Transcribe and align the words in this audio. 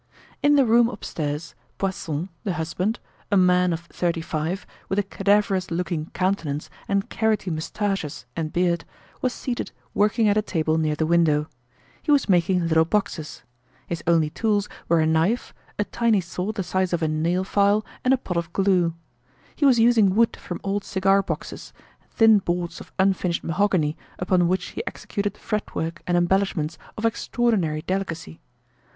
In 0.41 0.55
the 0.55 0.65
room 0.65 0.89
upstairs, 0.89 1.53
Poisson, 1.77 2.29
the 2.43 2.53
husband, 2.53 2.99
a 3.31 3.37
man 3.37 3.71
of 3.71 3.81
thirty 3.81 4.19
five, 4.19 4.65
with 4.89 4.97
a 4.97 5.03
cadaverous 5.03 5.69
looking 5.69 6.07
countenance 6.09 6.71
and 6.87 7.07
carroty 7.07 7.51
moustaches 7.51 8.25
and 8.35 8.51
beard, 8.51 8.83
was 9.21 9.31
seated 9.31 9.71
working 9.93 10.27
at 10.27 10.35
a 10.37 10.41
table 10.41 10.79
near 10.79 10.95
the 10.95 11.05
window. 11.05 11.47
He 12.01 12.11
was 12.11 12.27
making 12.27 12.67
little 12.67 12.83
boxes. 12.83 13.43
His 13.85 14.01
only 14.07 14.31
tools 14.31 14.67
were 14.89 15.01
a 15.01 15.05
knife, 15.05 15.53
a 15.77 15.83
tiny 15.83 16.19
saw 16.19 16.51
the 16.51 16.63
size 16.63 16.93
of 16.93 17.03
a 17.03 17.07
nail 17.07 17.43
file 17.43 17.85
and 18.03 18.11
a 18.11 18.17
pot 18.17 18.37
of 18.37 18.51
glue. 18.53 18.95
He 19.55 19.67
was 19.67 19.77
using 19.77 20.15
wood 20.15 20.35
from 20.35 20.59
old 20.63 20.83
cigar 20.83 21.21
boxes, 21.21 21.73
thin 22.09 22.39
boards 22.39 22.81
of 22.81 22.91
unfinished 22.97 23.43
mahogany 23.43 23.95
upon 24.17 24.47
which 24.47 24.69
he 24.69 24.81
executed 24.87 25.37
fretwork 25.37 26.01
and 26.07 26.17
embellishments 26.17 26.79
of 26.97 27.05
extraordinary 27.05 27.83
delicacy. 27.83 28.41